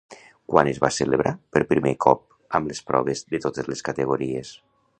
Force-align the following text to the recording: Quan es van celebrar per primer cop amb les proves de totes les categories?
Quan 0.51 0.69
es 0.69 0.79
van 0.83 0.93
celebrar 0.95 1.33
per 1.57 1.61
primer 1.73 1.93
cop 2.05 2.23
amb 2.61 2.73
les 2.73 2.81
proves 2.89 3.23
de 3.35 3.43
totes 3.45 3.69
les 3.73 3.85
categories? 3.91 4.55